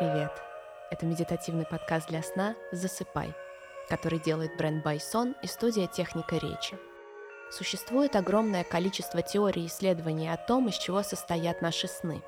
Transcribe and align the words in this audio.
Привет! 0.00 0.32
Это 0.90 1.04
медитативный 1.04 1.66
подкаст 1.66 2.08
для 2.08 2.22
сна 2.22 2.54
«Засыпай», 2.72 3.34
который 3.88 4.18
делает 4.18 4.56
бренд 4.56 4.82
Байсон 4.82 5.36
и 5.42 5.46
студия 5.46 5.86
«Техника 5.86 6.36
речи». 6.36 6.78
Существует 7.50 8.16
огромное 8.16 8.64
количество 8.64 9.20
теорий 9.22 9.64
и 9.64 9.66
исследований 9.66 10.28
о 10.28 10.36
том, 10.36 10.68
из 10.68 10.76
чего 10.76 11.02
состоят 11.02 11.60
наши 11.60 11.88
сны. 11.88 12.22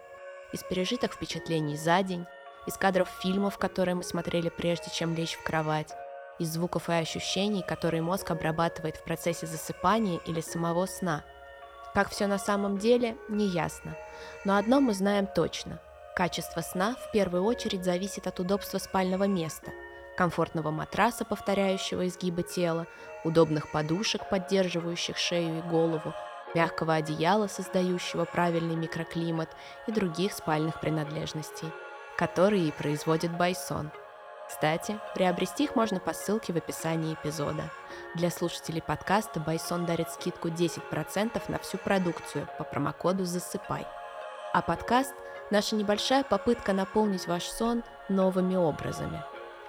Из 0.52 0.62
пережитых 0.62 1.14
впечатлений 1.14 1.76
за 1.76 2.02
день, 2.02 2.26
из 2.66 2.76
кадров 2.76 3.08
фильмов, 3.22 3.58
которые 3.58 3.94
мы 3.94 4.02
смотрели 4.02 4.48
прежде, 4.48 4.90
чем 4.90 5.14
лечь 5.14 5.34
в 5.34 5.42
кровать, 5.42 5.94
из 6.38 6.52
звуков 6.52 6.88
и 6.88 6.92
ощущений, 6.92 7.62
которые 7.62 8.02
мозг 8.02 8.30
обрабатывает 8.30 8.96
в 8.96 9.04
процессе 9.04 9.46
засыпания 9.46 10.18
или 10.26 10.40
самого 10.40 10.86
сна. 10.86 11.22
Как 11.94 12.10
все 12.10 12.26
на 12.26 12.38
самом 12.38 12.78
деле, 12.78 13.16
не 13.28 13.46
ясно. 13.46 13.96
Но 14.44 14.56
одно 14.56 14.80
мы 14.80 14.94
знаем 14.94 15.26
точно. 15.26 15.78
Качество 16.16 16.60
сна 16.60 16.94
в 16.94 17.12
первую 17.12 17.44
очередь 17.44 17.84
зависит 17.84 18.26
от 18.26 18.40
удобства 18.40 18.78
спального 18.78 19.24
места, 19.24 19.70
комфортного 20.16 20.70
матраса, 20.70 21.24
повторяющего 21.24 22.06
изгибы 22.06 22.42
тела, 22.42 22.86
удобных 23.24 23.70
подушек, 23.70 24.28
поддерживающих 24.28 25.16
шею 25.16 25.58
и 25.58 25.62
голову, 25.62 26.12
мягкого 26.54 26.94
одеяла, 26.94 27.46
создающего 27.46 28.24
правильный 28.24 28.76
микроклимат 28.76 29.50
и 29.86 29.92
других 29.92 30.32
спальных 30.32 30.80
принадлежностей, 30.80 31.68
которые 32.16 32.68
и 32.68 32.72
производит 32.72 33.36
Байсон– 33.36 33.90
кстати, 34.52 35.00
приобрести 35.14 35.64
их 35.64 35.76
можно 35.76 35.98
по 35.98 36.12
ссылке 36.12 36.52
в 36.52 36.56
описании 36.56 37.14
эпизода. 37.14 37.70
Для 38.14 38.30
слушателей 38.30 38.82
подкаста 38.82 39.40
Байсон 39.40 39.86
дарит 39.86 40.10
скидку 40.10 40.48
10% 40.48 41.42
на 41.48 41.58
всю 41.58 41.78
продукцию 41.78 42.46
по 42.58 42.64
промокоду 42.64 43.24
«Засыпай». 43.24 43.86
А 44.52 44.60
подкаст– 44.60 45.14
наша 45.50 45.74
небольшая 45.74 46.22
попытка 46.22 46.74
наполнить 46.74 47.26
ваш 47.26 47.44
сон 47.44 47.82
новыми 48.10 48.54
образами. 48.54 49.24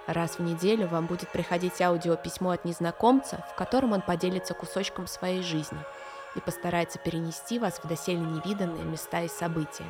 Раз 0.05 0.38
в 0.38 0.41
неделю 0.41 0.89
вам 0.89 1.05
будет 1.05 1.29
приходить 1.29 1.81
аудиописьмо 1.81 2.52
от 2.52 2.66
незнакомца, 2.66 3.45
в 3.53 3.55
котором 3.55 3.94
он 3.94 4.02
поделится 4.02 4.53
кусочком 4.53 5.07
своей 5.07 5.44
жизни 5.44 5.79
и 6.35 6.41
постарается 6.41 7.00
перенести 7.00 7.57
вас 7.57 7.79
в 7.81 7.88
доселе 7.88 8.19
невиданные 8.19 8.83
места 8.83 9.22
и 9.22 9.29
события. 9.29 9.89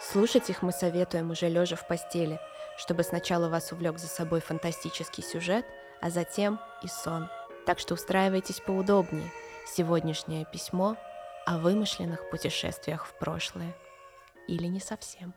Слушать 0.00 0.48
их 0.48 0.62
мы 0.62 0.72
советуем 0.72 1.30
уже 1.30 1.50
лежа 1.50 1.76
в 1.76 1.86
постели– 1.86 2.40
чтобы 2.80 3.02
сначала 3.02 3.50
вас 3.50 3.72
увлек 3.72 3.98
за 3.98 4.06
собой 4.06 4.40
фантастический 4.40 5.22
сюжет, 5.22 5.66
а 6.00 6.08
затем 6.08 6.58
и 6.82 6.88
сон. 6.88 7.28
Так 7.66 7.78
что 7.78 7.92
устраивайтесь 7.92 8.60
поудобнее. 8.60 9.30
Сегодняшнее 9.66 10.46
письмо 10.50 10.96
о 11.44 11.58
вымышленных 11.58 12.30
путешествиях 12.30 13.04
в 13.04 13.12
прошлое. 13.18 13.76
Или 14.48 14.66
не 14.66 14.80
совсем. 14.80 15.34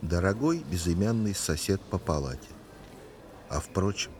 Дорогой 0.00 0.60
безымянный 0.60 1.34
сосед 1.34 1.82
по 1.82 1.98
палате. 1.98 2.48
А 3.50 3.60
впрочем, 3.60 4.12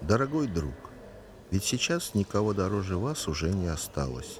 дорогой 0.00 0.46
друг, 0.46 0.74
ведь 1.50 1.64
сейчас 1.64 2.14
никого 2.14 2.54
дороже 2.54 2.96
вас 2.96 3.28
уже 3.28 3.50
не 3.50 3.66
осталось, 3.66 4.38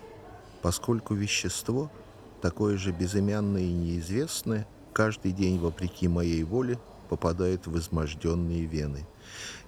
поскольку 0.63 1.13
вещество— 1.13 1.91
такое 2.45 2.77
же 2.77 2.93
безымянное 2.93 3.63
и 3.63 3.73
неизвестное, 3.73 4.67
каждый 4.93 5.33
день, 5.33 5.59
вопреки 5.59 6.09
моей 6.09 6.43
воле, 6.43 6.79
попадает 7.09 7.67
в 7.67 7.79
изможденные 7.79 8.67
вены. 8.67 9.07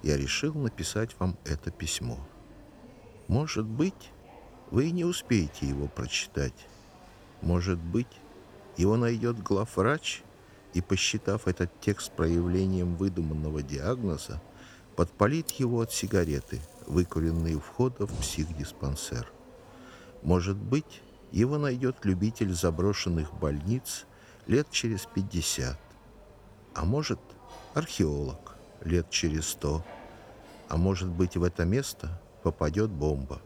Я 0.03 0.15
решил 0.15 0.53
написать 0.53 1.15
вам 1.17 1.39
это 1.43 1.71
письмо. 1.71 2.19
Может 3.27 3.65
быть, 3.65 4.11
вы 4.69 4.91
не 4.91 5.05
успеете 5.05 5.65
его 5.65 5.87
прочитать. 5.87 6.67
Может 7.41 7.79
быть, 7.79 8.21
его 8.77 8.95
найдет 8.95 9.41
главврач 9.41 10.21
и, 10.75 10.81
посчитав 10.81 11.47
этот 11.47 11.71
текст 11.81 12.11
проявлением 12.11 12.95
выдуманного 12.95 13.63
диагноза, 13.63 14.39
подпалит 14.95 15.49
его 15.49 15.81
от 15.81 15.91
сигареты, 15.91 16.61
выкуренной 16.85 17.55
у 17.55 17.59
входа 17.59 18.05
в 18.05 18.15
психдиспансер. 18.19 19.31
Может 20.21 20.57
быть, 20.57 21.01
его 21.31 21.57
найдет 21.57 22.05
любитель 22.05 22.53
заброшенных 22.53 23.33
больниц 23.33 24.05
лет 24.47 24.69
через 24.71 25.05
50, 25.05 25.77
а 26.73 26.85
может 26.85 27.19
археолог 27.73 28.55
лет 28.83 29.09
через 29.09 29.49
100, 29.49 29.83
а 30.69 30.77
может 30.77 31.09
быть 31.09 31.35
в 31.35 31.43
это 31.43 31.65
место 31.65 32.21
попадет 32.43 32.89
бомба, 32.89 33.41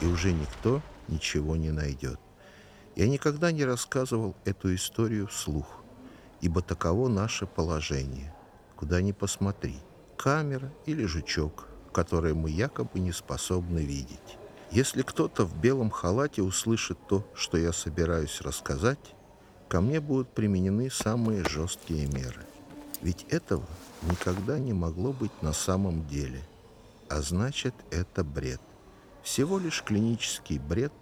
и 0.00 0.06
уже 0.06 0.32
никто 0.32 0.82
ничего 1.08 1.56
не 1.56 1.70
найдет. 1.70 2.18
Я 2.96 3.08
никогда 3.08 3.52
не 3.52 3.64
рассказывал 3.64 4.36
эту 4.44 4.74
историю 4.74 5.26
вслух, 5.28 5.66
ибо 6.40 6.60
таково 6.60 7.08
наше 7.08 7.46
положение. 7.46 8.34
Куда 8.76 9.00
ни 9.00 9.12
посмотри, 9.12 9.76
камера 10.16 10.72
или 10.86 11.04
жучок, 11.04 11.68
которые 11.92 12.34
мы 12.34 12.50
якобы 12.50 12.98
не 12.98 13.12
способны 13.12 13.78
видеть. 13.78 14.38
Если 14.72 15.02
кто-то 15.02 15.44
в 15.44 15.54
белом 15.60 15.90
халате 15.90 16.40
услышит 16.40 16.96
то, 17.06 17.26
что 17.34 17.58
я 17.58 17.74
собираюсь 17.74 18.40
рассказать, 18.40 19.14
ко 19.68 19.82
мне 19.82 20.00
будут 20.00 20.30
применены 20.30 20.90
самые 20.90 21.44
жесткие 21.44 22.06
меры. 22.06 22.40
Ведь 23.02 23.26
этого 23.28 23.66
никогда 24.00 24.58
не 24.58 24.72
могло 24.72 25.12
быть 25.12 25.42
на 25.42 25.52
самом 25.52 26.06
деле. 26.06 26.40
А 27.10 27.20
значит, 27.20 27.74
это 27.90 28.24
бред. 28.24 28.62
Всего 29.22 29.58
лишь 29.58 29.82
клинический 29.82 30.58
бред, 30.58 30.92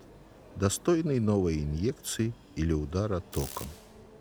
достойный 0.56 1.20
новой 1.20 1.62
инъекции 1.62 2.34
или 2.56 2.72
удара 2.72 3.20
током. 3.20 3.68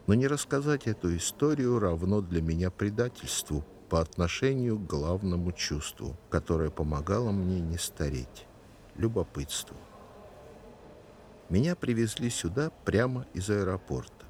Но 0.05 0.13
не 0.13 0.27
рассказать 0.27 0.85
эту 0.85 1.17
историю 1.17 1.79
равно 1.79 2.21
для 2.21 2.43
меня 2.43 2.69
предательству 2.69 3.66
по 3.89 3.99
отношению 3.99 4.77
к 4.77 4.85
главному 4.85 5.51
чувству, 5.53 6.16
которое 6.29 6.69
помогало 6.69 7.31
мне 7.31 7.59
не 7.59 7.79
стареть 7.79 8.45
любопытству. 8.99 9.77
Меня 11.49 11.75
привезли 11.75 12.29
сюда 12.29 12.69
прямо 12.85 13.25
из 13.33 13.49
аэропорта. 13.49 14.25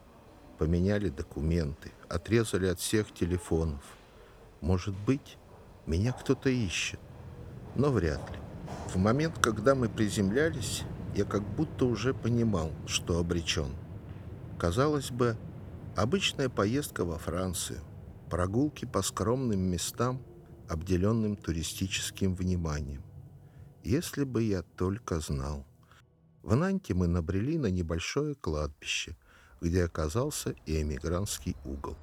Поменяли 0.57 1.09
документы, 1.09 1.91
отрезали 2.07 2.67
от 2.67 2.79
всех 2.79 3.13
телефонов. 3.13 3.83
Может 4.61 4.95
быть, 4.95 5.37
меня 5.85 6.13
кто-то 6.13 6.49
ищет, 6.49 6.99
но 7.75 7.91
вряд 7.91 8.21
ли. 8.31 8.37
В 8.93 8.97
момент, 8.97 9.37
когда 9.39 9.75
мы 9.75 9.89
приземлялись, 9.89 10.83
я 11.15 11.25
как 11.25 11.41
будто 11.41 11.85
уже 11.85 12.13
понимал, 12.13 12.71
что 12.85 13.19
обречен. 13.19 13.73
Казалось 14.57 15.11
бы, 15.11 15.35
обычная 15.95 16.49
поездка 16.49 17.03
во 17.03 17.17
Францию, 17.17 17.79
прогулки 18.29 18.85
по 18.85 19.01
скромным 19.01 19.59
местам, 19.59 20.21
обделенным 20.69 21.35
туристическим 21.35 22.35
вниманием. 22.35 23.03
Если 23.83 24.25
бы 24.25 24.43
я 24.43 24.61
только 24.61 25.21
знал. 25.21 25.65
В 26.43 26.53
Нанте 26.55 26.93
мы 26.93 27.07
набрели 27.07 27.57
на 27.57 27.67
небольшое 27.67 28.35
кладбище, 28.35 29.15
где 29.61 29.85
оказался 29.85 30.53
и 30.65 30.81
эмигрантский 30.81 31.55
угол. 31.63 31.95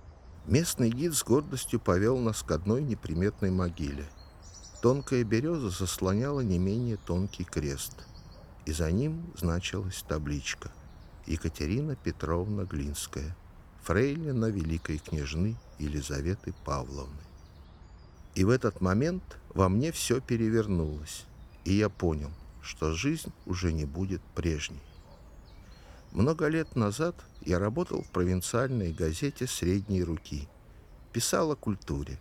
Местный 0.47 0.91
гид 0.91 1.15
с 1.15 1.23
гордостью 1.23 1.79
повел 1.79 2.19
нас 2.19 2.43
к 2.43 2.51
одной 2.51 2.83
неприметной 2.83 3.51
могиле. 3.51 4.07
Тонкая 4.81 5.23
береза 5.25 5.69
заслоняла 5.69 6.41
не 6.41 6.59
менее 6.59 6.97
тонкий 6.97 7.45
крест, 7.45 8.07
и 8.65 8.73
за 8.73 8.91
ним 8.91 9.33
значилась 9.37 10.03
табличка 10.07 10.73
«Екатерина 11.27 11.95
Петровна 11.95 12.65
Глинская, 12.65 13.37
фрейлина 13.83 14.47
великой 14.47 14.99
княжны 14.99 15.57
Елизаветы 15.79 16.55
Павловны». 16.65 17.23
И 18.35 18.45
в 18.45 18.51
этот 18.51 18.81
момент 18.81 19.39
во 19.53 19.69
мне 19.69 19.93
все 19.93 20.21
перевернулось 20.21 21.27
и 21.66 21.74
я 21.74 21.89
понял, 21.89 22.30
что 22.63 22.92
жизнь 22.92 23.33
уже 23.45 23.72
не 23.72 23.84
будет 23.84 24.22
прежней. 24.34 24.80
Много 26.13 26.47
лет 26.47 26.77
назад 26.77 27.16
я 27.42 27.59
работал 27.59 28.03
в 28.03 28.10
провинциальной 28.10 28.92
газете 28.92 29.48
«Средней 29.48 30.04
руки». 30.04 30.48
Писал 31.13 31.51
о 31.51 31.57
культуре, 31.57 32.18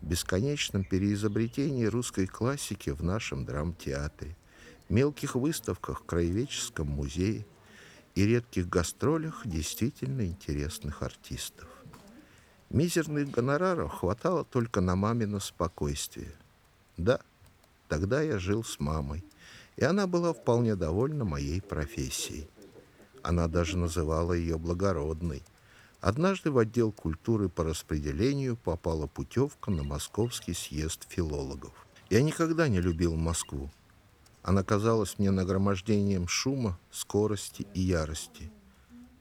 бесконечном 0.00 0.82
переизобретении 0.82 1.84
русской 1.84 2.26
классики 2.26 2.88
в 2.88 3.04
нашем 3.04 3.44
драмтеатре, 3.44 4.34
мелких 4.88 5.34
выставках 5.34 6.00
в 6.00 6.04
Краеведческом 6.06 6.88
музее 6.88 7.46
и 8.14 8.24
редких 8.24 8.66
гастролях 8.66 9.42
действительно 9.44 10.26
интересных 10.26 11.02
артистов. 11.02 11.68
Мизерных 12.70 13.30
гонораров 13.30 13.92
хватало 13.92 14.44
только 14.44 14.80
на 14.80 14.96
мамино 14.96 15.38
спокойствие. 15.38 16.34
Да, 16.96 17.20
Тогда 17.88 18.20
я 18.20 18.38
жил 18.38 18.64
с 18.64 18.80
мамой, 18.80 19.24
и 19.76 19.84
она 19.84 20.06
была 20.06 20.32
вполне 20.32 20.74
довольна 20.74 21.24
моей 21.24 21.60
профессией. 21.60 22.48
Она 23.22 23.48
даже 23.48 23.76
называла 23.76 24.32
ее 24.32 24.58
благородной. 24.58 25.42
Однажды 26.00 26.50
в 26.50 26.58
отдел 26.58 26.92
культуры 26.92 27.48
по 27.48 27.64
распределению 27.64 28.56
попала 28.56 29.06
путевка 29.06 29.70
на 29.70 29.82
московский 29.82 30.54
съезд 30.54 31.06
филологов. 31.08 31.86
Я 32.10 32.22
никогда 32.22 32.68
не 32.68 32.80
любил 32.80 33.16
Москву, 33.16 33.70
Она 34.42 34.62
казалась 34.62 35.18
мне 35.18 35.32
нагромождением 35.32 36.28
шума, 36.28 36.78
скорости 36.92 37.66
и 37.74 37.80
ярости. 37.80 38.52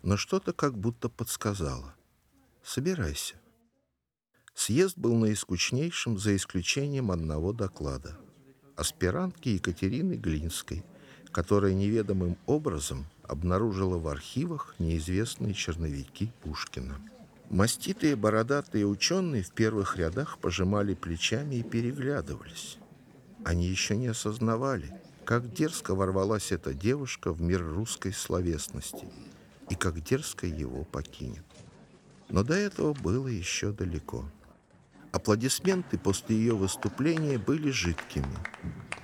Но 0.04 0.18
что-то 0.18 0.54
как 0.54 0.78
будто 0.78 1.10
подсказало. 1.10 1.96
Собирайся. 2.64 3.36
Съезд 4.54 4.98
был 4.98 5.16
наискучнейшим, 5.16 6.20
за 6.20 6.36
исключением 6.36 7.10
одного 7.10 7.54
доклада. 7.54 8.20
Аспирантки 8.76 9.50
Екатерины 9.50 10.14
Глинской, 10.14 10.84
которая 11.32 11.74
неведомым 11.74 12.38
образом 12.46 13.06
обнаружила 13.24 13.98
в 13.98 14.08
архивах 14.08 14.76
неизвестные 14.80 15.54
черновики 15.54 16.32
Пушкина. 16.42 16.98
Маститые 17.50 18.16
бородатые 18.16 18.86
ученые 18.86 19.44
в 19.44 19.52
первых 19.52 19.98
рядах 19.98 20.40
пожимали 20.40 20.94
плечами 20.94 21.56
и 21.56 21.64
переглядывались. 21.64 22.78
Они 23.44 23.68
еще 23.68 23.96
не 23.96 24.08
осознавали, 24.08 24.92
как 25.26 25.54
дерзко 25.54 25.96
ворвалась 25.96 26.52
эта 26.52 26.74
девушка 26.74 27.32
в 27.32 27.42
мир 27.42 27.64
русской 27.64 28.14
словесности 28.14 29.08
и 29.70 29.76
как 29.76 30.04
дерзко 30.04 30.48
его 30.48 30.84
покинет. 30.84 31.46
Но 32.30 32.44
до 32.44 32.56
этого 32.56 32.94
было 32.94 33.28
еще 33.28 33.72
далеко. 33.72 34.26
Аплодисменты 35.16 35.98
после 35.98 36.36
ее 36.36 36.56
выступления 36.56 37.38
были 37.38 37.70
жидкими. 37.72 38.36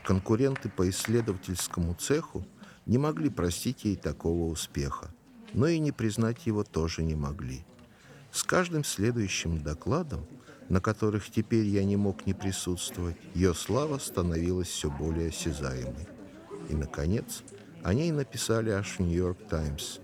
Конкуренты 0.04 0.68
по 0.68 0.90
исследовательскому 0.90 1.94
цеху 1.94 2.46
не 2.86 2.98
могли 2.98 3.30
простить 3.30 3.86
ей 3.86 3.96
такого 3.96 4.52
успеха, 4.52 5.14
но 5.54 5.68
и 5.68 5.80
не 5.80 5.94
признать 5.94 6.46
его 6.46 6.66
тоже 6.66 7.02
не 7.02 7.16
могли. 7.16 7.64
С 8.30 8.44
каждым 8.44 8.84
следующим 8.84 9.64
докладом, 9.64 10.28
на 10.68 10.82
которых 10.82 11.32
теперь 11.32 11.68
я 11.68 11.86
не 11.86 11.96
мог 11.96 12.26
не 12.26 12.34
присутствовать, 12.34 13.16
ее 13.34 13.54
слава 13.54 13.98
становилась 13.98 14.68
все 14.68 14.92
более 14.92 15.30
осязаемой. 15.30 16.10
И, 16.68 16.76
наконец, 16.76 17.42
о 17.84 17.94
ней 17.94 18.12
написали 18.12 18.70
аж 18.72 18.98
в 18.98 19.00
«Нью-Йорк 19.00 19.38
Таймс». 19.50 20.00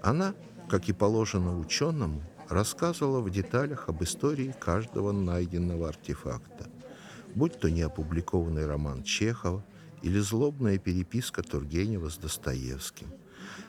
Она, 0.00 0.32
как 0.68 0.88
и 0.88 0.92
положено 0.92 1.58
ученому, 1.58 2.22
рассказывала 2.48 3.20
в 3.20 3.30
деталях 3.30 3.88
об 3.88 4.02
истории 4.02 4.54
каждого 4.58 5.12
найденного 5.12 5.88
артефакта, 5.88 6.68
будь 7.34 7.58
то 7.58 7.70
неопубликованный 7.70 8.66
роман 8.66 9.02
Чехова 9.02 9.64
или 10.02 10.18
злобная 10.18 10.78
переписка 10.78 11.42
Тургенева 11.42 12.10
с 12.10 12.16
Достоевским. 12.16 13.08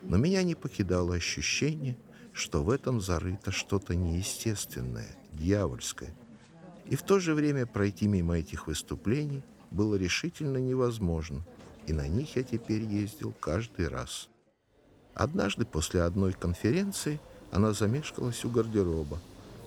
Но 0.03 0.17
меня 0.17 0.43
не 0.43 0.55
покидало 0.55 1.15
ощущение, 1.15 1.97
что 2.33 2.63
в 2.63 2.69
этом 2.69 2.99
зарыто 2.99 3.51
что-то 3.51 3.95
неестественное, 3.95 5.15
дьявольское. 5.31 6.13
И 6.85 6.95
в 6.95 7.01
то 7.01 7.19
же 7.19 7.33
время 7.33 7.65
пройти 7.65 8.07
мимо 8.07 8.37
этих 8.37 8.67
выступлений 8.67 9.41
было 9.71 9.95
решительно 9.95 10.57
невозможно, 10.57 11.45
и 11.87 11.93
на 11.93 12.07
них 12.07 12.35
я 12.35 12.43
теперь 12.43 12.83
ездил 12.83 13.33
каждый 13.39 13.87
раз. 13.87 14.29
Однажды 15.13 15.65
после 15.65 16.01
одной 16.01 16.33
конференции 16.33 17.19
она 17.55 17.71
замешкалась 17.71 18.43
у 18.43 18.49
гардероба, 18.49 19.17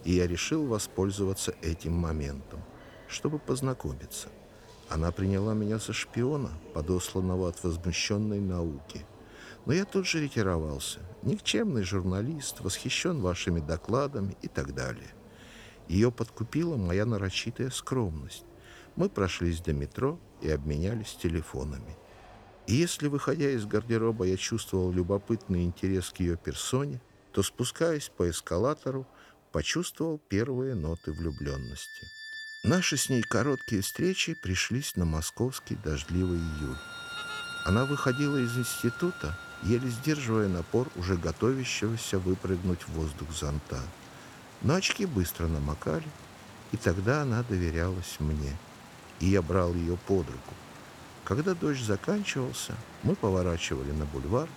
и 0.04 0.12
я 0.12 0.26
решил 0.26 0.66
воспользоваться 0.66 1.54
этим 1.62 1.94
моментом, 1.94 2.62
чтобы 3.08 3.38
познакомиться. 3.38 4.28
Она 4.90 5.10
приняла 5.10 5.54
меня 5.54 5.78
за 5.78 5.94
шпиона, 5.94 6.50
подосланного 6.74 7.48
от 7.48 7.64
возмущенной 7.64 8.40
науки. 8.40 9.06
Но 9.64 9.72
я 9.72 9.86
тут 9.86 10.06
же 10.06 10.22
ретировался. 10.22 10.98
Никчемный 11.22 11.82
журналист, 11.82 12.60
восхищен 12.60 13.22
вашими 13.22 13.60
докладами 13.60 14.36
и 14.42 14.48
так 14.48 14.74
далее. 14.74 15.08
Ее 15.88 16.12
подкупила 16.12 16.76
моя 16.76 17.06
нарочитая 17.06 17.70
скромность. 17.70 18.44
Мы 18.96 19.08
прошлись 19.08 19.60
до 19.60 19.72
метро 19.72 20.18
и 20.42 20.50
обменялись 20.50 21.16
телефонами. 21.20 21.96
И 22.66 22.74
если, 22.74 23.08
выходя 23.08 23.48
из 23.48 23.64
гардероба, 23.64 24.26
я 24.26 24.36
чувствовал 24.36 24.92
любопытный 24.92 25.64
интерес 25.64 26.10
к 26.10 26.20
ее 26.20 26.36
персоне, 26.36 27.00
то, 27.38 27.44
спускаясь 27.44 28.08
по 28.08 28.28
эскалатору, 28.28 29.06
почувствовал 29.52 30.18
первые 30.18 30.74
ноты 30.74 31.12
влюбленности. 31.12 32.08
Наши 32.64 32.96
с 32.96 33.08
ней 33.10 33.22
короткие 33.22 33.82
встречи 33.82 34.34
пришлись 34.34 34.96
на 34.96 35.04
московский 35.04 35.76
дождливый 35.76 36.40
июль. 36.40 36.76
Она 37.64 37.84
выходила 37.84 38.38
из 38.38 38.58
института, 38.58 39.38
еле 39.62 39.88
сдерживая 39.88 40.48
напор 40.48 40.88
уже 40.96 41.16
готовящегося 41.16 42.18
выпрыгнуть 42.18 42.82
в 42.82 42.88
воздух 42.88 43.30
зонта. 43.30 43.82
Но 44.62 44.74
очки 44.74 45.06
быстро 45.06 45.46
намокали, 45.46 46.08
и 46.72 46.76
тогда 46.76 47.22
она 47.22 47.44
доверялась 47.44 48.16
мне, 48.18 48.56
и 49.20 49.26
я 49.26 49.42
брал 49.42 49.74
ее 49.74 49.96
под 50.08 50.26
руку. 50.26 50.54
Когда 51.22 51.54
дождь 51.54 51.84
заканчивался, 51.84 52.74
мы 53.04 53.14
поворачивали 53.14 53.92
на 53.92 54.06
бульвар 54.06 54.48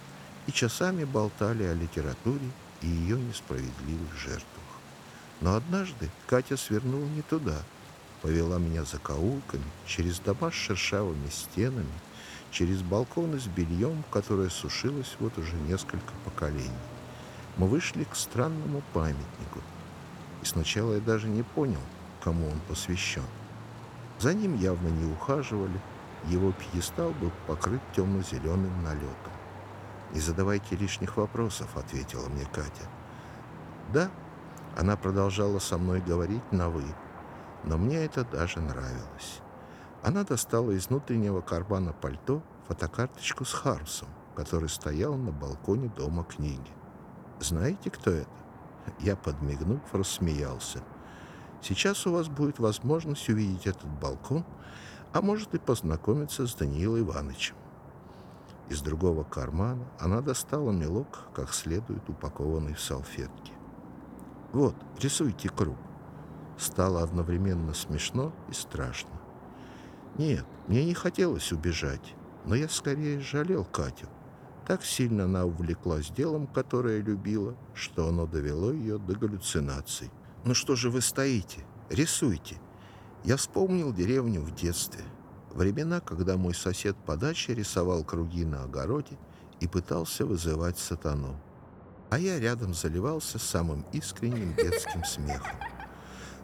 и 0.48 0.52
часами 0.52 1.04
болтали 1.04 1.62
о 1.66 1.76
литературе 1.76 2.50
и 2.82 2.88
ее 2.88 3.20
несправедливых 3.20 4.16
жертвах. 4.16 4.46
Но 5.42 5.56
однажды 5.56 6.10
Катя 6.28 6.58
свернула 6.58 7.06
не 7.06 7.22
туда, 7.22 7.58
повела 8.22 8.58
меня 8.60 8.84
за 8.84 9.00
каулками, 9.00 9.64
через 9.86 10.20
дома 10.20 10.52
с 10.52 10.54
шершавыми 10.54 11.30
стенами, 11.30 11.92
через 12.52 12.82
балконы 12.82 13.40
с 13.40 13.48
бельем, 13.48 14.04
которое 14.12 14.50
сушилось 14.50 15.16
вот 15.20 15.38
уже 15.38 15.56
несколько 15.56 16.14
поколений. 16.26 16.70
Мы 17.58 17.68
вышли 17.68 18.04
к 18.04 18.16
странному 18.16 18.84
памятнику, 18.94 19.62
и 20.42 20.46
сначала 20.46 20.96
я 20.96 21.00
даже 21.00 21.28
не 21.28 21.44
понял, 21.44 21.82
кому 22.24 22.48
он 22.48 22.60
посвящен. 22.68 23.26
За 24.20 24.34
ним 24.34 24.56
явно 24.58 24.88
не 24.90 25.12
ухаживали, 25.12 25.80
его 26.28 26.52
пьедестал 26.52 27.12
был 27.20 27.32
покрыт 27.48 27.82
темно-зеленым 27.96 28.84
налетом. 28.84 29.34
«Не 30.14 30.20
задавайте 30.20 30.76
лишних 30.76 31.18
вопросов»,— 31.18 31.70
ответила 31.78 32.28
мне 32.28 32.46
Катя. 32.46 32.90
«Да»,— 33.94 34.12
она 34.78 34.98
продолжала 34.98 35.60
со 35.60 35.78
мной 35.78 36.02
говорить 36.02 36.52
на 36.52 36.70
«вы», 36.70 36.84
но 37.64 37.78
мне 37.78 37.98
это 37.98 38.26
даже 38.26 38.60
нравилось. 38.60 39.42
Она 40.04 40.24
достала 40.24 40.72
из 40.72 40.88
внутреннего 40.88 41.42
кармана 41.42 41.94
пальто 41.94 42.42
фотокарточку 42.68 43.46
с 43.46 43.54
Хармсом, 43.54 44.08
который 44.36 44.70
стоял 44.70 45.16
на 45.16 45.32
балконе 45.32 45.90
дома 45.90 46.24
книги. 46.24 46.72
«Знаете, 47.40 47.90
кто 47.90 48.12
это?» 48.12 48.30
Я, 49.00 49.16
подмигнув, 49.16 49.82
рассмеялся. 49.94 50.82
«Сейчас 51.62 52.08
у 52.08 52.14
вас 52.14 52.28
будет 52.28 52.60
возможность 52.60 53.30
увидеть 53.30 53.68
этот 53.68 53.88
балкон, 53.88 54.44
а 55.14 55.22
может 55.22 55.54
и 55.54 55.60
познакомиться 55.60 56.48
с 56.48 56.56
Даниилом 56.56 57.02
Ивановичем. 57.02 57.56
Из 58.72 58.80
другого 58.82 59.26
кармана 59.26 59.86
она 60.00 60.22
достала 60.22 60.72
мелок, 60.72 61.28
как 61.36 61.54
следует 61.54 62.08
упакованный 62.08 62.74
в 62.74 62.80
салфетки. 62.80 63.52
«Вот, 64.54 64.76
рисуйте 64.98 65.50
круг». 65.50 65.76
Стало 66.58 67.04
одновременно 67.04 67.74
смешно 67.74 68.34
и 68.50 68.54
страшно. 68.54 69.12
Нет, 70.18 70.46
мне 70.70 70.86
не 70.86 70.94
хотелось 70.94 71.52
убежать, 71.52 72.16
но 72.46 72.56
я 72.56 72.70
скорее 72.70 73.20
жалел 73.20 73.66
Катю. 73.66 74.08
Так 74.66 74.86
сильно 74.86 75.26
она 75.26 75.44
увлеклась 75.44 76.10
делом, 76.10 76.48
которое 76.48 77.02
любила, 77.02 77.58
что 77.74 78.08
оно 78.08 78.26
довело 78.26 78.72
ее 78.72 79.00
до 79.00 79.18
галлюцинаций. 79.18 80.10
«Ну 80.46 80.54
что 80.54 80.78
же 80.78 80.90
вы 80.90 81.02
стоите? 81.02 81.66
Рисуйте!» 81.90 82.56
Я 83.26 83.36
вспомнил 83.36 83.92
деревню 83.92 84.40
в 84.40 84.56
детстве– 84.56 85.04
Времена, 85.54 86.00
когда 86.00 86.38
мой 86.38 86.54
сосед 86.54 86.96
по 87.06 87.18
даче 87.18 87.54
рисовал 87.54 88.04
круги 88.04 88.46
на 88.46 88.64
огороде 88.64 89.18
и 89.60 89.68
пытался 89.68 90.26
вызывать 90.26 90.80
сатану. 90.80 91.36
А 92.10 92.20
я 92.20 92.40
рядом 92.40 92.74
заливался 92.74 93.38
самым 93.38 93.86
искренним 93.92 94.54
детским 94.56 95.04
смехом. 95.04 95.58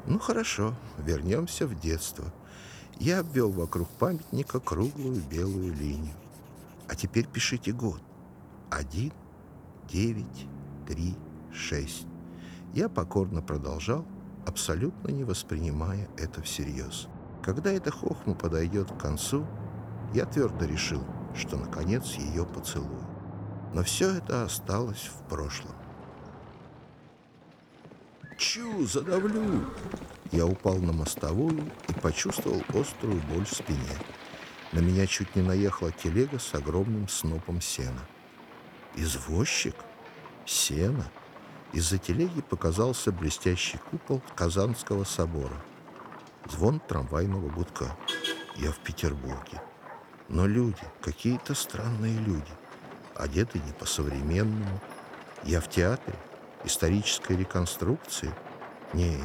Ну 0.05 0.19
хорошо, 0.19 0.75
вернемся 0.97 1.67
в 1.67 1.79
детство. 1.79 2.33
Я 2.99 3.19
обвел 3.19 3.51
вокруг 3.51 3.89
памятника 3.89 4.59
круглую 4.59 5.21
белую 5.21 5.73
линию. 5.73 6.15
А 6.87 6.95
теперь 6.95 7.27
пишите 7.27 7.71
год. 7.71 8.01
Один, 8.69 9.13
девять, 9.89 10.47
три, 10.87 11.15
шесть. 11.53 12.07
Я 12.73 12.89
покорно 12.89 13.41
продолжал, 13.41 14.05
абсолютно 14.45 15.09
не 15.09 15.23
воспринимая 15.23 16.09
это 16.17 16.41
всерьез. 16.41 17.07
Когда 17.47 17.71
эта 17.71 17.91
хохма 17.91 18.35
подойдет 18.35 18.91
к 18.91 18.99
концу, 18.99 19.47
я 20.13 20.25
твердо 20.25 20.65
решил, 20.65 21.01
что 21.33 21.55
наконец 21.55 22.15
ее 22.15 22.45
поцелую. 22.45 23.07
Но 23.73 23.83
все 23.83 24.17
это 24.17 24.43
осталось 24.43 25.09
в 25.09 25.29
прошлом. 25.29 25.71
«Чу, 28.37 28.85
задавлю!» 28.85 29.63
Я 30.33 30.45
упал 30.45 30.75
на 30.79 30.91
мостовую 30.91 31.71
и 31.87 31.93
почувствовал 31.93 32.61
острую 32.73 33.21
боль 33.33 33.45
в 33.45 33.55
спине. 33.55 33.95
На 34.73 34.79
меня 34.79 35.07
чуть 35.07 35.33
не 35.37 35.41
наехала 35.41 35.93
телега 35.93 36.39
с 36.39 36.53
огромным 36.53 37.07
снопом 37.07 37.61
сена. 37.61 38.01
«Извозчик? 38.97 39.75
Сено?» 40.45 41.05
Из-за 41.71 41.97
телеги 41.97 42.41
показался 42.41 43.13
блестящий 43.13 43.77
купол 43.77 44.21
Казанского 44.35 45.05
собора– 45.05 45.55
Звон 46.45 46.79
трамвайного 46.79 47.49
гудка. 47.49 47.95
Я 48.55 48.71
в 48.71 48.79
Петербурге. 48.79 49.61
Но 50.29 50.45
люди, 50.45 50.83
какие-то 51.01 51.55
странные 51.55 52.17
люди, 52.17 52.51
одеты 53.15 53.59
не 53.59 53.71
по-современному. 53.73 54.79
Я 55.43 55.61
в 55.61 55.69
театре, 55.69 56.17
исторической 56.63 57.37
реконструкции. 57.37 58.33
Нет, 58.93 59.21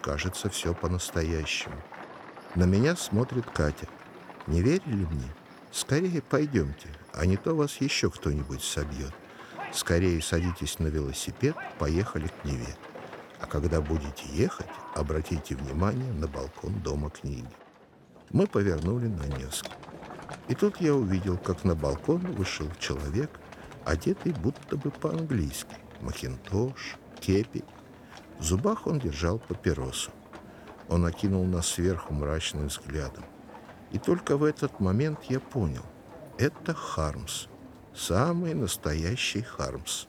кажется, 0.00 0.48
все 0.50 0.74
по-настоящему. 0.74 1.76
На 2.54 2.64
меня 2.64 2.96
смотрит 2.96 3.46
Катя. 3.50 3.88
Не 4.46 4.60
верили 4.62 5.06
мне? 5.10 5.28
Скорее 5.70 6.20
пойдемте, 6.20 6.88
а 7.14 7.24
не 7.24 7.36
то 7.36 7.54
вас 7.54 7.80
еще 7.80 8.10
кто-нибудь 8.10 8.62
собьет. 8.62 9.12
Скорее 9.72 10.20
садитесь 10.20 10.78
на 10.78 10.88
велосипед, 10.88 11.56
поехали 11.78 12.28
к 12.28 12.44
Неве. 12.44 12.76
А 13.42 13.46
когда 13.46 13.80
будете 13.80 14.24
ехать, 14.32 14.68
обратите 14.94 15.56
внимание 15.56 16.12
на 16.12 16.28
балкон 16.28 16.80
Дома 16.80 17.10
книги. 17.10 17.48
Мы 18.30 18.46
повернули 18.46 19.08
на 19.08 19.24
Невск. 19.36 19.66
И 20.48 20.54
тут 20.54 20.80
я 20.80 20.94
увидел, 20.94 21.36
как 21.36 21.64
на 21.64 21.74
балкон 21.74 22.20
вышел 22.32 22.66
человек, 22.78 23.40
одетый 23.84 24.32
будто 24.32 24.76
бы 24.76 24.90
по-английски. 24.90 25.76
Макинтош, 26.00 26.96
кепи. 27.20 27.64
В 28.38 28.44
зубах 28.44 28.86
он 28.86 29.00
держал 29.00 29.40
папиросу. 29.40 30.12
Он 30.88 31.04
окинул 31.04 31.44
нас 31.44 31.66
сверху 31.66 32.14
мрачным 32.14 32.68
взглядом. 32.68 33.24
И 33.90 33.98
только 33.98 34.36
в 34.36 34.44
этот 34.44 34.78
момент 34.78 35.24
я 35.24 35.40
понял. 35.40 35.84
Это 36.38 36.74
Хармс. 36.74 37.46
Самый 37.94 38.54
настоящий 38.54 39.42
Хармс. 39.42 40.06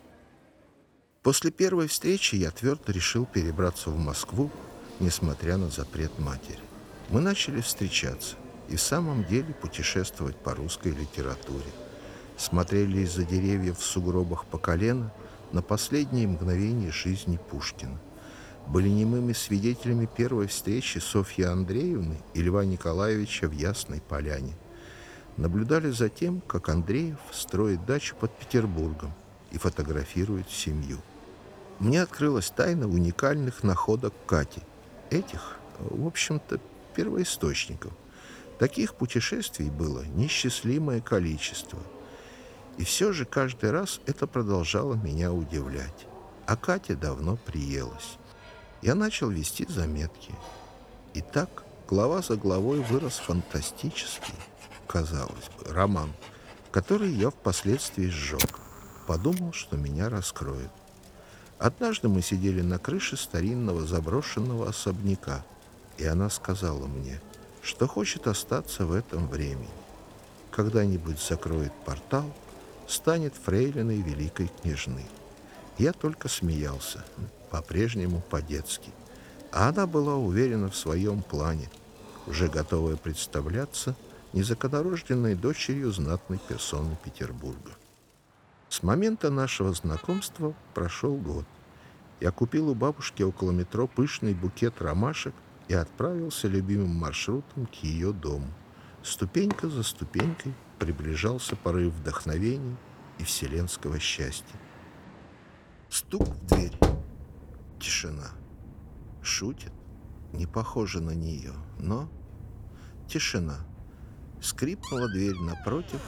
После 1.24 1.52
первой 1.52 1.88
встречи 1.88 2.36
я 2.36 2.52
твердо 2.52 2.92
решил 2.92 3.26
перебраться 3.26 3.90
в 3.90 3.98
Москву, 3.98 4.52
несмотря 5.00 5.56
на 5.56 5.70
запрет 5.70 6.20
матери. 6.20 6.60
Мы 7.10 7.22
начали 7.22 7.62
встречаться 7.62 8.36
и 8.68 8.76
в 8.76 8.82
самом 8.82 9.24
деле 9.24 9.54
путешествовать 9.54 10.36
по 10.36 10.54
русской 10.54 10.92
литературе. 10.92 11.72
Смотрели 12.36 13.00
из-за 13.04 13.24
деревьев 13.24 13.80
в 13.80 13.86
сугробах 13.86 14.44
по 14.46 14.58
колено 14.58 15.14
на 15.54 15.62
последние 15.62 16.28
мгновения 16.28 16.92
жизни 16.92 17.40
Пушкина. 17.50 17.98
Были 18.68 18.90
немыми 18.90 19.32
свидетелями 19.32 20.10
первой 20.14 20.48
встречи 20.48 20.98
Софьи 20.98 21.46
Андреевны 21.46 22.18
и 22.34 22.42
Льва 22.42 22.66
Николаевича 22.66 23.48
в 23.48 23.54
Ясной 23.54 24.02
Поляне. 24.02 24.56
Наблюдали 25.38 25.90
за 25.90 26.10
тем, 26.10 26.42
как 26.42 26.68
Андреев 26.68 27.20
строит 27.32 27.86
дачу 27.86 28.14
под 28.18 28.38
Петербургом 28.38 29.14
и 29.52 29.58
фотографирует 29.58 30.50
семью. 30.50 31.00
Мне 31.84 32.02
открылась 32.02 32.50
тайна 32.50 32.88
уникальных 32.88 33.62
находок 33.62 34.14
Кати. 34.26 34.62
Этих, 35.10 35.58
в 35.80 36.08
общем-то, 36.08 36.62
первоисточников. 36.96 37.92
Таких 38.58 38.96
путешествий 38.96 39.70
было 39.70 40.06
несчастливое 40.06 41.02
количество. 41.02 41.80
И 42.78 42.86
все 42.86 43.12
же 43.12 43.26
каждый 43.26 43.72
раз 43.72 44.00
это 44.06 44.28
продолжало 44.28 44.94
меня 44.94 45.34
удивлять. 45.34 46.08
А 46.46 46.56
Катя 46.56 46.96
давно 46.96 47.36
приелась. 47.36 48.18
Я 48.82 48.96
начал 48.96 49.30
вести 49.30 49.66
заметки. 49.68 50.34
И 51.14 51.20
так, 51.20 51.66
глава 51.90 52.22
за 52.22 52.38
главой 52.38 52.80
вырос 52.80 53.18
фантастический, 53.18 54.40
казалось 54.88 55.50
бы, 55.58 55.74
роман, 55.74 56.14
который 56.72 57.12
я 57.12 57.30
впоследствии 57.30 58.08
сжег. 58.08 58.62
Подумал, 59.06 59.52
что 59.52 59.76
меня 59.76 60.08
раскроют. 60.08 60.72
Однажды 61.64 62.10
мы 62.10 62.22
сидели 62.22 62.62
на 62.62 62.78
крыше 62.78 63.18
старинного 63.18 63.86
заброшенного 63.88 64.70
особняка, 64.70 65.44
и 65.98 66.06
она 66.06 66.30
сказала 66.30 66.86
мне— 66.88 67.20
что 67.64 67.88
хочет 67.88 68.28
остаться 68.28 68.86
в 68.86 68.94
этом 68.94 69.28
времени. 69.28 69.70
Когда-нибудь 70.52 71.20
закроет 71.20 71.72
портал, 71.86 72.26
станет 72.88 73.34
фрейлиной 73.36 74.02
великой 74.02 74.52
княжны. 74.62 75.06
Я 75.78 75.94
только 75.94 76.28
смеялся, 76.28 77.04
по-прежнему 77.50 78.22
по-детски. 78.30 78.92
А 79.52 79.70
она 79.70 79.88
была 79.88 80.16
уверена 80.16 80.70
в 80.70 80.76
своем 80.76 81.24
плане, 81.24 81.70
уже 82.28 82.50
готовая 82.50 82.98
представляться 82.98 83.96
незаконорожденной 84.34 85.36
дочерью 85.36 85.92
знатной 85.92 86.40
персоны 86.50 86.98
Петербурга. 87.04 87.72
С 88.74 88.82
момента 88.82 89.30
нашего 89.30 89.72
знакомства 89.72 90.56
прошел 90.74 91.16
год. 91.16 91.46
Я 92.20 92.32
купил 92.32 92.70
у 92.70 92.74
бабушки 92.74 93.22
около 93.22 93.52
метро 93.52 93.86
пышный 93.86 94.34
букет 94.34 94.82
ромашек 94.82 95.36
и 95.68 95.76
отправился 95.76 96.48
любимым 96.48 96.90
маршрутом 96.90 97.68
к 97.68 97.76
ее 97.84 98.14
дому. 98.14 98.52
Ступенька 99.04 99.70
за 99.70 99.84
ступенькой 99.84 100.56
приближался 100.80 101.56
порыв 101.56 101.94
вдохновения 101.94 102.76
и 103.20 103.24
вселенского 103.24 104.00
счастья. 104.00 104.60
Стук 105.88 106.28
в 106.28 106.46
дверь. 106.48 106.76
Тишина. 107.80 108.32
Шутит. 109.22 109.72
Не 110.32 110.48
похоже 110.48 111.00
на 111.00 111.12
нее, 111.12 111.54
но... 111.78 112.10
Тишина. 113.08 113.60
Скрипнула 114.42 115.10
дверь 115.10 115.40
напротив. 115.42 116.02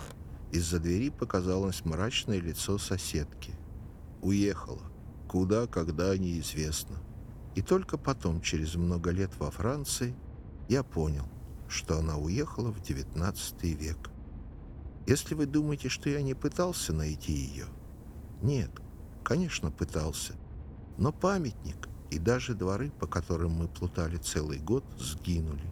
Из-за 0.56 0.80
двери 0.80 1.10
показалось 1.10 1.84
мрачное 1.84 2.40
лицо 2.40 2.78
соседки. 2.78 3.54
Уехала. 4.22 4.84
Куда, 5.28 5.68
когда, 5.68 6.18
неизвестно. 6.18 6.96
И 7.56 7.62
только 7.62 7.98
потом, 7.98 8.40
через 8.40 8.76
много 8.76 9.12
лет 9.12 9.32
во 9.38 9.52
Франции, 9.52 10.16
я 10.70 10.82
понял, 10.82 11.28
что 11.68 12.00
она 12.00 12.16
уехала 12.16 12.72
в 12.72 12.80
XIX 12.82 13.36
век. 13.74 14.10
Если 15.06 15.36
вы 15.36 15.46
думаете, 15.46 15.90
что 15.90 16.10
я 16.10 16.22
не 16.22 16.36
пытался 16.36 16.94
найти 16.94 17.34
ее, 17.34 17.66
нет, 18.42 18.72
конечно, 19.26 19.72
пытался. 19.72 20.36
Но 20.98 21.12
памятник 21.12 21.90
и 22.12 22.18
даже 22.18 22.54
дворы, 22.54 22.92
по 22.92 23.08
которым 23.08 23.52
мы 23.52 23.68
плутали 23.68 24.16
целый 24.16 24.60
год, 24.60 24.86
сгинули. 24.98 25.70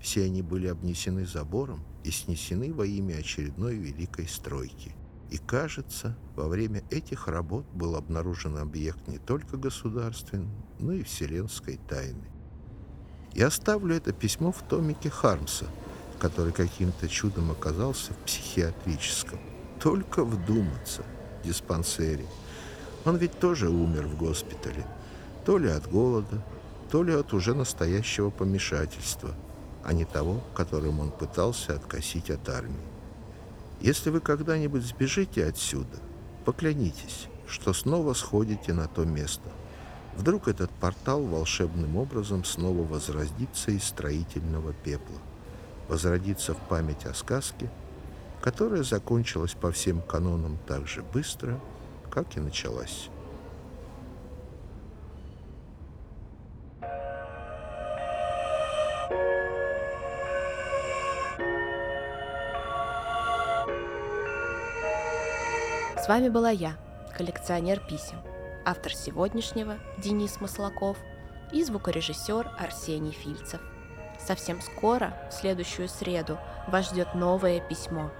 Все 0.00 0.24
они 0.24 0.42
были 0.42 0.66
обнесены 0.66 1.26
забором 1.26 1.84
и 2.04 2.10
снесены 2.10 2.72
во 2.72 2.86
имя 2.86 3.16
очередной 3.16 3.76
великой 3.76 4.26
стройки. 4.28 4.94
И 5.30 5.38
кажется, 5.38 6.16
во 6.34 6.48
время 6.48 6.82
этих 6.90 7.28
работ 7.28 7.64
был 7.72 7.94
обнаружен 7.94 8.56
объект 8.56 9.06
не 9.06 9.18
только 9.18 9.56
государственной, 9.56 10.48
но 10.78 10.92
и 10.92 11.02
вселенской 11.02 11.78
тайны. 11.88 12.24
Я 13.32 13.46
оставлю 13.46 13.94
это 13.94 14.12
письмо 14.12 14.50
в 14.50 14.62
томике 14.62 15.08
Хармса, 15.08 15.66
который 16.18 16.52
каким-то 16.52 17.08
чудом 17.08 17.52
оказался 17.52 18.12
в 18.12 18.16
психиатрическом. 18.18 19.38
Только 19.80 20.24
вдуматься, 20.24 21.04
диспансере. 21.44 22.26
Он 23.04 23.16
ведь 23.16 23.38
тоже 23.38 23.70
умер 23.70 24.08
в 24.08 24.16
госпитале. 24.16 24.84
То 25.44 25.58
ли 25.58 25.68
от 25.68 25.88
голода, 25.88 26.42
то 26.90 27.04
ли 27.04 27.14
от 27.14 27.32
уже 27.32 27.54
настоящего 27.54 28.30
помешательства, 28.30 29.34
а 29.84 29.92
не 29.92 30.04
того, 30.04 30.40
которым 30.54 31.00
он 31.00 31.10
пытался 31.10 31.74
откосить 31.74 32.30
от 32.30 32.48
армии. 32.48 32.76
Если 33.80 34.10
вы 34.10 34.20
когда-нибудь 34.20 34.82
сбежите 34.82 35.46
отсюда, 35.46 35.98
поклянитесь, 36.44 37.28
что 37.46 37.72
снова 37.72 38.12
сходите 38.14 38.72
на 38.72 38.88
то 38.88 39.04
место. 39.04 39.48
Вдруг 40.16 40.48
этот 40.48 40.70
портал 40.70 41.22
волшебным 41.22 41.96
образом 41.96 42.44
снова 42.44 42.86
возродится 42.86 43.70
из 43.70 43.84
строительного 43.84 44.72
пепла, 44.72 45.18
возродится 45.88 46.54
в 46.54 46.58
память 46.58 47.06
о 47.06 47.14
сказке, 47.14 47.70
которая 48.40 48.82
закончилась 48.82 49.54
по 49.54 49.70
всем 49.70 50.02
канонам 50.02 50.58
так 50.66 50.86
же 50.86 51.02
быстро, 51.02 51.60
как 52.10 52.36
и 52.36 52.40
началась. 52.40 53.08
Вами 66.10 66.28
была 66.28 66.50
я, 66.50 66.76
коллекционер 67.16 67.78
писем, 67.78 68.20
автор 68.64 68.92
сегодняшнего 68.92 69.78
Денис 69.96 70.40
Маслаков 70.40 70.98
и 71.52 71.62
звукорежиссер 71.62 72.50
Арсений 72.58 73.12
Фильцев. 73.12 73.60
Совсем 74.18 74.60
скоро, 74.60 75.14
в 75.30 75.34
следующую 75.34 75.88
среду, 75.88 76.36
вас 76.66 76.90
ждет 76.90 77.14
новое 77.14 77.60
письмо. 77.60 78.10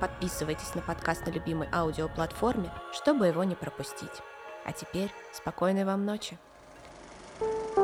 Подписывайтесь 0.00 0.74
на 0.74 0.80
подкаст 0.80 1.26
на 1.26 1.32
любимой 1.32 1.68
аудиоплатформе, 1.70 2.72
чтобы 2.94 3.26
его 3.26 3.44
не 3.44 3.54
пропустить. 3.54 4.22
А 4.64 4.72
теперь 4.72 5.12
спокойной 5.34 5.84
вам 5.84 6.06
ночи. 6.06 6.38
thank 7.40 7.76
you 7.76 7.83